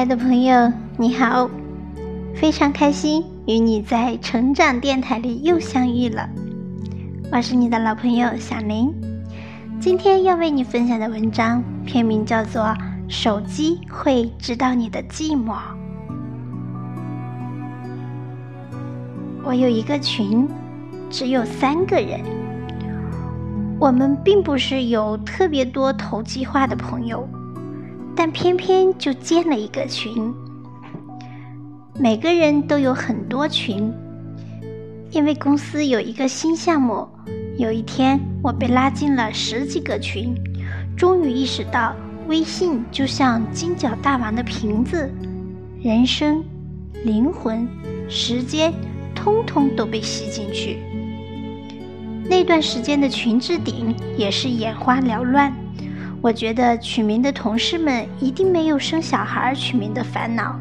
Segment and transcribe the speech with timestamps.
[0.00, 1.50] 爱的朋友，你好！
[2.34, 6.26] 非常开心与你在成长电台里又相遇了。
[7.30, 8.90] 我是你的老朋友小林，
[9.78, 12.62] 今天要为你分享的文章片名叫做
[13.08, 15.52] 《手机会知道你的寂寞》。
[19.44, 20.48] 我有一个群，
[21.10, 22.20] 只有三个人。
[23.78, 27.28] 我们并不是有特别多投机化的朋友。
[28.22, 30.30] 但偏偏就建了一个群，
[31.98, 33.90] 每个人都有很多群，
[35.10, 37.08] 因为公司有一个新项目。
[37.56, 40.34] 有一天，我被拉进了十几个群，
[40.98, 41.96] 终于意识到，
[42.28, 45.10] 微信就像金角大王的瓶子，
[45.82, 46.44] 人生、
[47.02, 47.66] 灵魂、
[48.06, 48.70] 时间，
[49.14, 50.76] 通通都被吸进去。
[52.28, 55.50] 那段时间的群置顶也是眼花缭乱。
[56.22, 60.54] 我觉得取名的同事们一定没有生小孩取名的烦恼。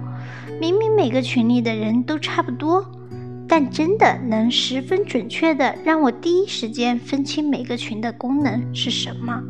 [0.59, 2.85] 明明每个群里的人都差不多，
[3.47, 9.41] 但真的能十分准确的让我第一时间分清每个群的功能是什么？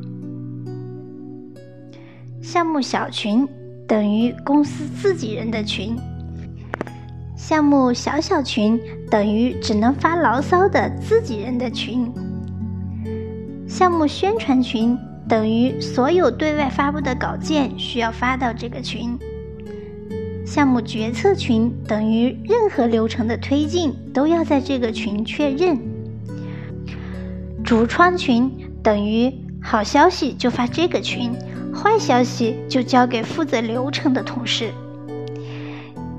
[2.41, 3.47] 项目小群
[3.87, 5.95] 等于公司自己人的群，
[7.35, 8.79] 项目小小群
[9.11, 12.11] 等于只能发牢骚的自己人的群，
[13.67, 14.97] 项目宣传群。
[15.29, 19.15] 等于所有对外发布的稿件需要发到这个群，
[20.43, 25.77] 项目决策群等于任何流程的推进都要在这个群确认，
[27.63, 31.31] 主创群等于好消息就发这个群，
[31.75, 34.71] 坏消息就交给负责流程的同事。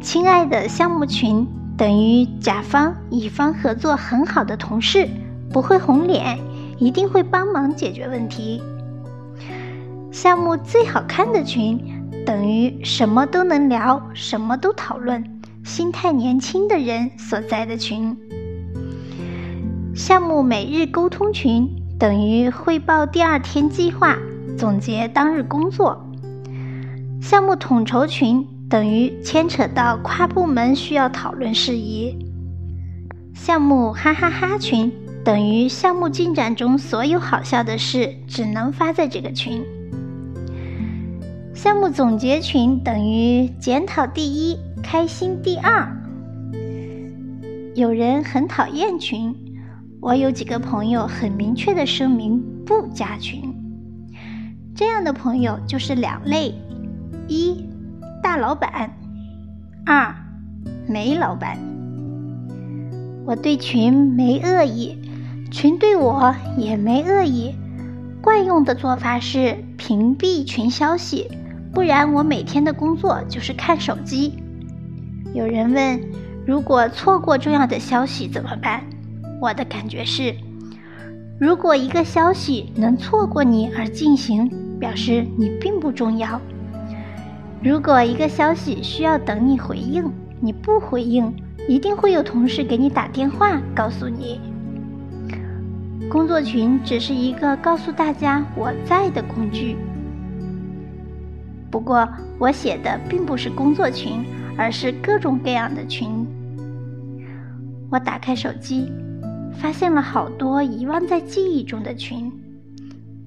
[0.01, 1.45] 亲爱的项目群
[1.77, 5.09] 等于甲方乙方合作很好的同事，
[5.53, 6.39] 不会红脸，
[6.79, 8.63] 一定会帮忙解决问题。
[10.13, 11.79] 项目最好看的群，
[12.27, 15.25] 等于什么都能聊，什么都讨论，
[15.65, 18.17] 心态年轻的人所在的群。
[19.95, 24.19] 项目每日沟通群，等于汇报第二天计划，
[24.59, 26.05] 总结当日工作。
[27.23, 32.17] 项目统筹群，等于牵扯到跨部门需要讨论事宜。
[33.33, 34.93] 项目哈哈哈群，
[35.25, 39.65] 等于项目进展中所有好笑的事，只能发在这个群。
[41.63, 45.95] 项目总结群等于检讨第一，开心第二。
[47.75, 49.37] 有人很讨厌群，
[50.01, 53.55] 我有几个朋友很明确的声明不加群。
[54.75, 56.55] 这样的朋友就是两类：
[57.29, 57.69] 一
[58.23, 58.97] 大老板，
[59.85, 60.15] 二
[60.89, 61.59] 没老板。
[63.27, 64.99] 我对群没恶意，
[65.51, 67.55] 群对我也没恶意。
[68.23, 71.31] 惯用的做法是屏蔽群消息。
[71.73, 74.35] 不然我每天的工作就是看手机。
[75.33, 76.01] 有人问，
[76.47, 78.83] 如果错过重要的消息怎么办？
[79.41, 80.35] 我的感觉是，
[81.39, 86.41] 如果一个消息能错过你而进行，表示你并不重要。
[87.63, 90.11] 如果一个消息需要等你回应，
[90.41, 91.33] 你不回应，
[91.69, 94.41] 一定会有同事给你打电话告诉你。
[96.11, 99.77] 工作群只是一个告诉大家我在的工具。
[101.71, 102.09] 不过，
[102.39, 104.25] 我写的并不是工作群，
[104.59, 106.27] 而是各种各样的群。
[107.91, 108.93] 我打开手机，
[109.55, 112.33] 发现了好多遗忘在记忆中的群，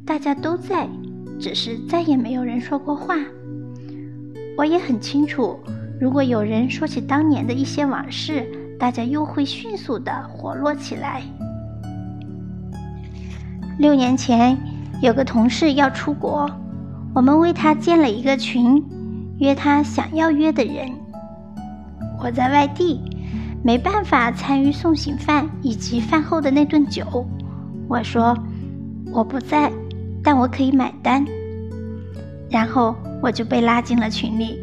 [0.06, 0.88] 大家都在，
[1.40, 3.16] 只是再也没有人说过话。
[4.58, 5.58] 我也很清楚，
[6.00, 8.46] 如果有人说起当年的一些往事，
[8.78, 11.22] 大家又会迅速的活络起来。
[13.80, 14.58] 六年前，
[15.02, 16.50] 有个同事要出国。
[17.16, 18.84] 我们为他建了一个群，
[19.38, 20.92] 约他想要约的人。
[22.20, 23.00] 我在外地，
[23.64, 27.28] 没办法参与送行饭以及饭后的那顿酒。
[27.88, 28.36] 我说
[29.12, 29.72] 我不在，
[30.24, 31.24] 但我可以买单。
[32.50, 34.60] 然后我就被拉进了群里。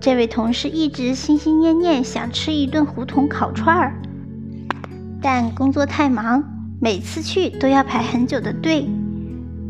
[0.00, 3.92] 这位同事一直心心念念想吃一顿胡同烤串儿，
[5.20, 6.42] 但工作太忙，
[6.80, 8.88] 每次去都要排很久的队。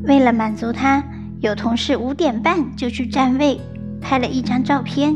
[0.04, 1.02] 为了满足他。
[1.42, 3.60] 有同事五点半就去占位，
[4.00, 5.12] 拍了一张照片。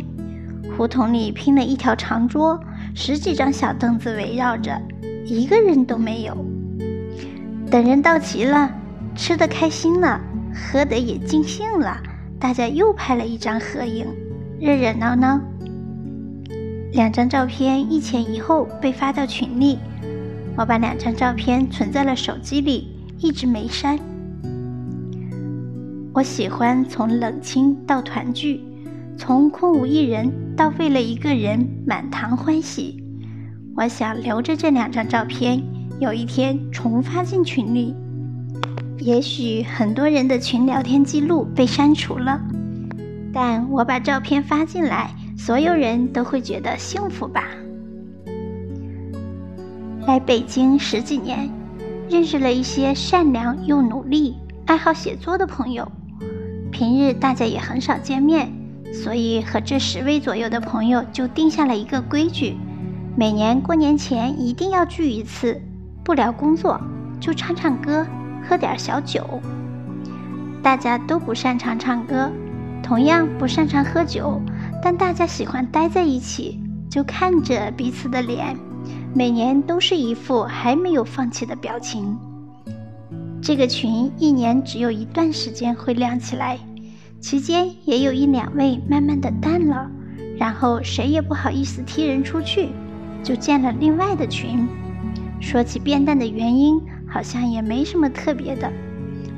[0.76, 2.60] 胡同里拼了一条长桌，
[2.96, 4.76] 十几张小凳子围绕着，
[5.24, 6.36] 一个人都没有。
[7.70, 8.68] 等人到齐了，
[9.14, 10.20] 吃的开心了，
[10.52, 11.96] 喝的也尽兴了，
[12.40, 14.04] 大家又拍了一张合影，
[14.60, 15.40] 热热闹闹。
[16.92, 19.78] 两张照片一前一后被发到群里，
[20.56, 22.88] 我把两张照片存在了手机里，
[23.18, 23.96] 一直没删。
[26.16, 28.64] 我喜欢从冷清到团聚，
[29.18, 33.04] 从空无一人到为了一个人满堂欢喜。
[33.76, 35.62] 我想留着这两张照片，
[36.00, 37.94] 有一天重发进群里。
[38.98, 42.40] 也许很多人的群聊天记录被删除了，
[43.30, 47.44] 但我把照片发进来，所有人都会觉得幸福吧。
[50.06, 51.46] 来北京十几年，
[52.08, 54.34] 认识了一些善良又努力、
[54.64, 55.86] 爱好写作的朋友。
[56.76, 58.52] 平日大家也很少见面，
[58.92, 62.54] 所以和这十位左右的朋友就定下了一个规矩：
[63.16, 65.58] 每年过年前一定要聚一次，
[66.04, 66.78] 不聊工作，
[67.18, 68.06] 就唱唱歌，
[68.46, 69.40] 喝点小酒。
[70.62, 72.30] 大家都不擅长唱歌，
[72.82, 74.38] 同样不擅长喝酒，
[74.82, 78.54] 但大家喜欢待在一起，就看着彼此的脸。
[79.14, 82.18] 每年都是一副还没有放弃的表情。
[83.40, 86.58] 这个群一年只有一段时间会亮起来，
[87.26, 89.90] 其间也有一两位慢慢的淡了，
[90.38, 92.68] 然后谁也不好意思踢人出去，
[93.20, 94.68] 就建了另外的群。
[95.40, 98.72] 说起变淡的原因，好像也没什么特别的。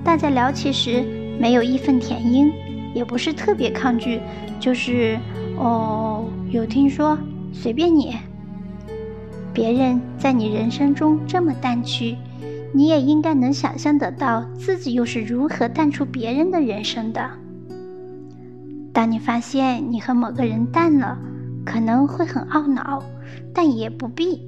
[0.05, 1.03] 大家聊起时
[1.41, 2.53] 没有义愤填膺，
[2.95, 4.21] 也不是特别抗拒，
[4.61, 5.19] 就是
[5.57, 7.17] 哦，有听说，
[7.55, 8.15] 随便你。
[9.55, 12.19] 别人在你人生中这么淡去，
[12.75, 17.31] 你也应该能想象得到自己又是如何淡出别人的人生的。
[18.99, 21.17] 当你发现你和某个人淡了，
[21.65, 23.01] 可能会很懊恼，
[23.55, 24.43] 但也不必，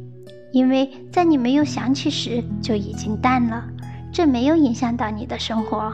[0.52, 3.64] 因为在你没有想起时就已经淡了，
[4.12, 5.92] 这没有影响到你的生活。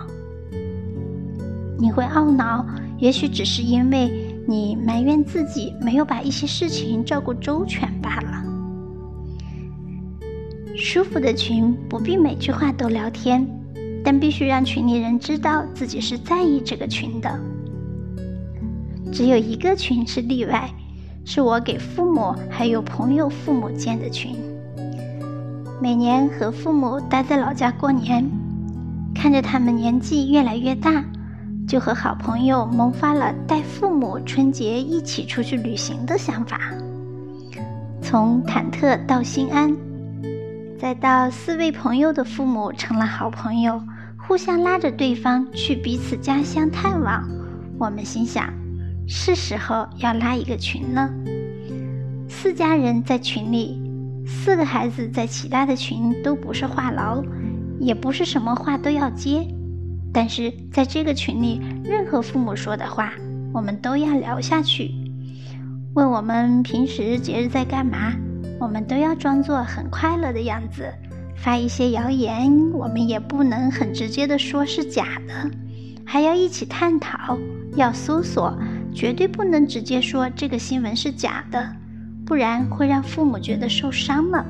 [1.79, 2.64] 你会懊恼，
[2.97, 4.11] 也许只是因为
[4.49, 8.43] 你埋怨自己没有把一些事情照顾周全罢了。
[10.75, 13.47] 舒服的群不必每句话都聊天，
[14.02, 17.38] 但必须让群里人知道自己是在意这个群的。
[19.12, 20.70] 只有一个群是例外，
[21.25, 24.37] 是我给父母还有朋友父母建的群。
[25.81, 28.29] 每年和父母待在老家过年，
[29.14, 31.05] 看着他们年纪越来越大，
[31.67, 36.61] 就和好朋友萌发了带父母春节一起出去旅行的想法。
[38.02, 39.76] 从忐忑到心安。
[40.79, 43.82] 再到四位朋友的父母成了好朋友，
[44.19, 47.26] 互相拉着对方去彼此家乡探望。
[47.79, 48.52] 我们心想，
[49.06, 51.11] 是时候要拉一个群了。
[52.29, 53.81] 四家人在群里，
[54.26, 57.25] 四个孩子在其他的群都不是话痨，
[57.79, 59.47] 也不是什么话都要接。
[60.12, 63.12] 但是在这个群里，任何父母说的话，
[63.53, 64.91] 我们都要聊下去。
[65.94, 68.12] 问我们平时节日在干嘛？
[68.59, 70.93] 我们都要装作很快乐的样子，
[71.37, 75.50] 发一些谣言，我们也不能很直接的说是假的，
[76.05, 77.38] 还要一起探讨，
[77.76, 78.59] 要搜索，
[78.96, 81.70] 绝对不能直接说这个新闻是假的，
[82.25, 84.43] 不然会让父母觉得受伤了。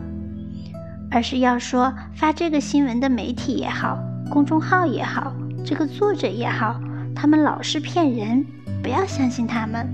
[1.10, 3.98] 而是要说发这个新闻的媒体也好，
[4.30, 5.34] 公众号也好，
[5.64, 6.80] 这个作者也好，
[7.12, 8.46] 他们老是骗人，
[8.84, 9.84] 不要相信他们。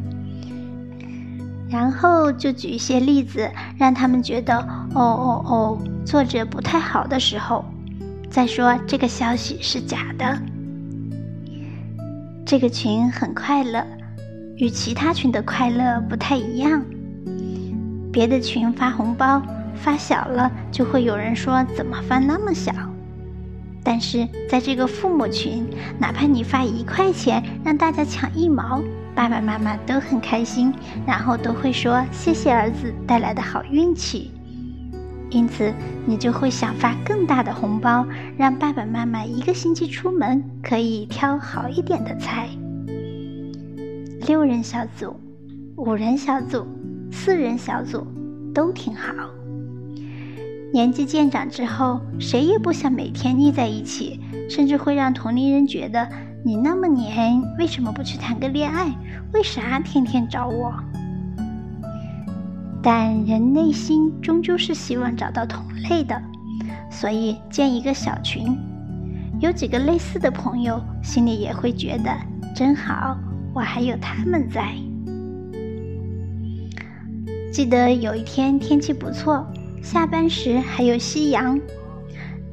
[1.71, 7.65] 然后就举一些例子，让他们觉得哦哦哦，作者不太好的时候，
[8.29, 10.39] 再说这个消息是假的。
[12.45, 13.83] 这个群很快乐，
[14.57, 16.85] 与其他群的快乐不太一样。
[18.13, 19.43] 别的群发红包
[19.75, 22.73] 发小了，就会有人说怎么发那么小。
[23.83, 25.67] 但是在这个父母群，
[25.99, 28.81] 哪怕你发一块钱，让大家抢一毛。
[29.15, 30.73] 爸爸妈妈都很开心，
[31.07, 34.31] 然后都会说谢谢儿子带来的好运气，
[35.31, 35.71] 因此
[36.07, 38.07] 你就会想发更大的红包，
[38.39, 42.49] 让爸爸妈妈一个星期出门可以挑好一点的菜。
[44.27, 45.17] 六人小组、
[45.77, 46.65] 五人小组、
[47.11, 48.07] 四人小组
[48.55, 49.13] 都挺好。
[50.73, 56.09] 年纪渐长之后，谁也不想每天腻在一起，甚至会让同龄人觉得。
[56.45, 58.89] 你那么黏，为什么不去谈个恋爱？
[59.33, 60.75] 为啥天天找我？
[62.83, 66.21] 但人内心终究是希望找到同类的，
[66.91, 68.59] 所以建一个小群，
[69.41, 72.13] 有几个类似的朋友，心里也会觉得
[72.57, 73.17] 真好，
[73.55, 74.73] 我还有他们在。
[77.53, 79.47] 记得有一天天气不错，
[79.83, 81.61] 下班时还有夕阳，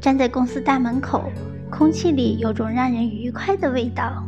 [0.01, 1.31] 站在公司大门口。
[1.71, 4.27] 空气里有种让人愉快的味道，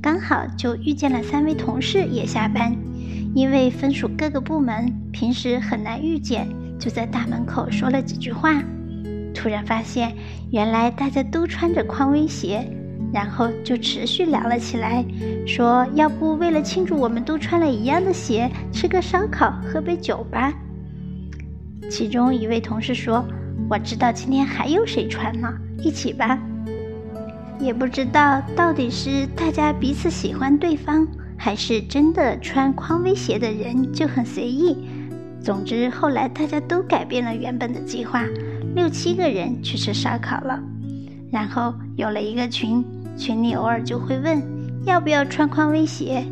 [0.00, 2.74] 刚好就遇见了三位同事也下班，
[3.34, 8.62] 因为分属各个部门，平时很难遇见，就在大门口说了几句话。
[9.34, 10.14] 突然发现，
[10.50, 12.66] 原来大家都穿着匡威鞋，
[13.16, 15.02] 然后就持续聊了起来，
[15.46, 20.52] 说要不为了庆祝我们都穿了一样的鞋，吃个烧烤，喝杯酒吧。
[21.88, 23.24] 其中一位同事说
[23.70, 26.38] ：“我知道今天还有谁穿呢，一起吧。”
[27.58, 31.08] 也不知道到底是大家彼此喜欢对方，
[31.38, 34.76] 还是真的穿匡威鞋的人就很随意。
[35.40, 38.26] 总之，后来大家都改变了原本的计划，
[38.74, 40.60] 六七个人去吃烧烤了。
[41.32, 42.84] 然后有了一个群，
[43.16, 44.42] 群里偶尔就会问
[44.84, 46.24] 要不要穿匡威鞋，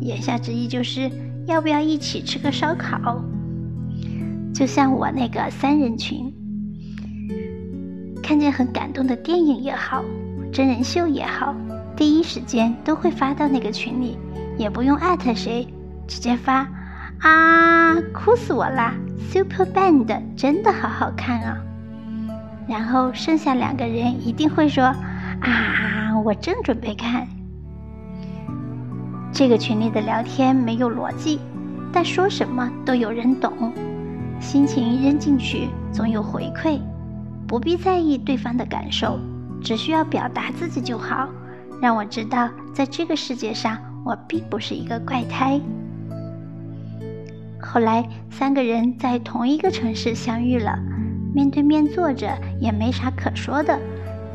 [0.00, 1.10] 言下之意就是
[1.46, 3.22] 要不要一起吃个烧烤。
[4.54, 6.32] 就像我那个三人群，
[8.22, 10.04] 看见很感动的电影也好。
[10.50, 11.54] 真人秀也好，
[11.94, 14.16] 第一时间都会发到那个群里，
[14.56, 15.68] 也不用艾特谁，
[16.06, 16.66] 直接发
[17.20, 18.94] 啊，哭死我啦
[19.30, 21.58] ！Super Band 真的好好看啊！
[22.66, 24.94] 然后剩下两个人一定会说
[25.40, 27.26] 啊，我正准备看。
[29.32, 31.38] 这个群里的聊天没有逻辑，
[31.92, 33.72] 但说什么都有人懂，
[34.40, 36.80] 心情扔进去总有回馈，
[37.46, 39.18] 不必在意对方的感受。
[39.60, 41.28] 只需要表达自己就好，
[41.82, 45.60] 让我知道，在这个世界上，我并不是一个怪胎。
[47.60, 50.78] 后来，三个人在同一个城市相遇了，
[51.34, 53.78] 面对面坐着也没啥可说的，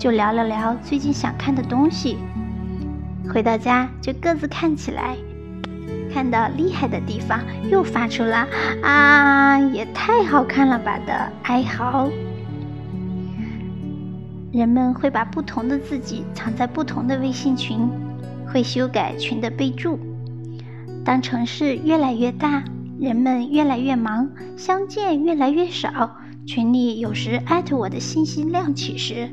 [0.04, 2.18] 就聊了聊最近想看的东西。
[3.30, 5.16] 回到家就各自看起来，
[6.14, 7.40] 看到厉害的地方，
[7.72, 8.46] 又发出了
[8.84, 12.10] “啊，也太好看了吧”的哀嚎。
[14.52, 17.90] 人们会把不同的自己藏在不同的微信群，
[18.46, 19.98] 会修改群的备注。
[21.06, 22.62] 当城市越来越大，
[23.00, 29.30] 人们越来越忙，相见越来越少，群里有时艾特我的信息亮起时，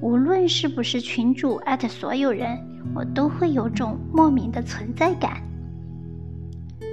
[0.00, 2.58] 无论是不是群主艾特所有人，
[2.94, 5.42] 我都会有种莫名的存在感。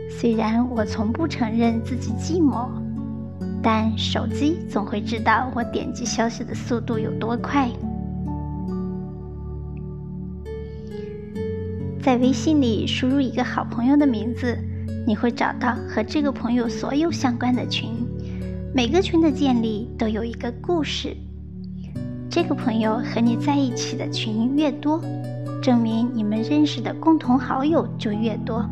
[0.10, 2.70] 虽然我从不承认自己寂寞。
[3.68, 7.68] 但手机总会知道我点击消息的速度有多快。
[12.00, 14.56] 在微信里输入一个好朋友的名字，
[15.08, 17.90] 你会找到和这个朋友所有相关的群。
[18.72, 21.18] 每个群的建立都有一个故事。
[22.36, 25.02] 这个朋友和你在一起的群越多，
[25.64, 28.70] 证明你们认识的共同好友就越多。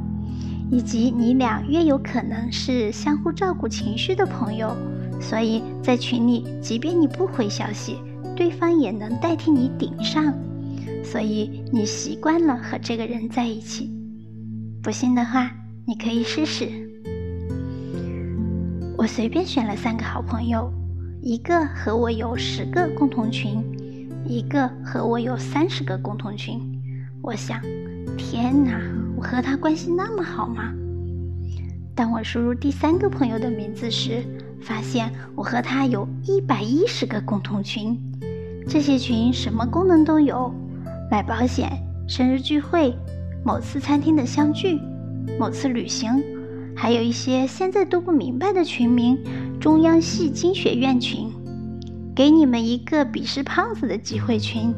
[0.70, 4.76] 以及你俩越有可能是相互照顾情绪的朋友，
[5.22, 7.96] 所以在群里，即便你不回消息，
[8.36, 10.34] 对方也能代替你顶上。
[11.02, 13.90] 所以你习惯了和这个人在一起。
[14.82, 15.50] 不信的话，
[15.88, 16.68] 你可以试试。
[18.98, 20.70] 我随便选了三个好朋友，
[21.26, 23.64] 一个和我有十个共同群，
[24.26, 26.60] 一个和我有三十个共同群。
[27.22, 27.62] 我想，
[28.18, 28.78] 天哪！
[29.22, 30.74] 和他关系那么好吗？
[31.96, 34.22] 当我输入第三个朋友的名字时，
[34.62, 37.98] 发现我和他有一百一十个共同群。
[38.68, 40.54] 这些群什么功能都有：
[41.10, 41.72] 买保险、
[42.06, 42.94] 生日聚会、
[43.46, 44.78] 某次餐厅的相聚、
[45.40, 46.22] 某次旅行，
[46.76, 49.18] 还有一些现在都不明白的群名——
[49.60, 51.32] 中央戏经学院群，
[52.16, 54.74] 给你们一个鄙视胖子的机会群。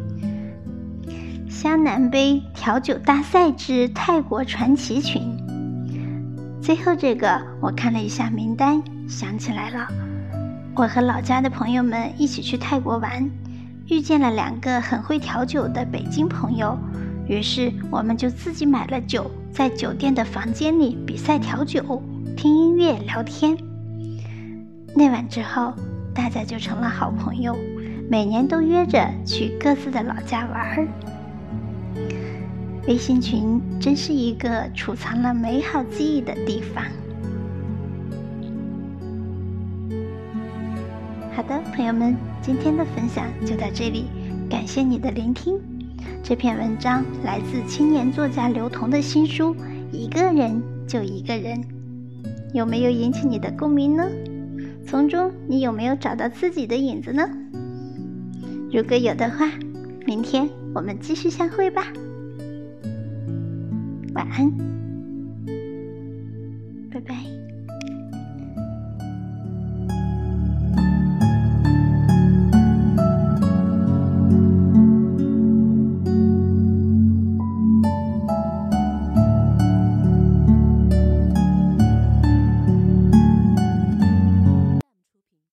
[1.49, 5.21] 湘南杯调酒大赛之泰国传奇群。
[6.61, 9.87] 最后这个，我看了一下名单，想起来了，
[10.75, 13.29] 我和老家的朋友们一起去泰国玩，
[13.87, 16.77] 遇见了两个很会调酒的北京朋友，
[17.27, 22.03] 于是我们就自己买了酒，在酒店的房间里比赛调酒、
[22.35, 23.55] 听音乐、聊天。
[24.93, 25.71] 那晚之后，
[26.13, 27.55] 大家就成了好朋友，
[28.09, 30.88] 每年都约着去各自的老家玩儿。
[32.85, 36.83] 微信群真是一个储藏了美好记忆的地方。
[41.33, 44.07] 好的，朋友们，今天的分享就到这里，
[44.50, 45.57] 感谢你的聆听。
[46.24, 49.55] 这篇文章来自青年作家刘同的新书
[49.91, 51.57] 《一个人就一个人》，
[52.53, 54.03] 有没有引起你的共鸣呢？
[54.88, 57.27] 从中你有没有找到自己的影子呢？
[58.71, 59.50] 如果有的话，
[60.05, 61.83] 明天我们继续相会吧。
[64.13, 64.51] 晚安，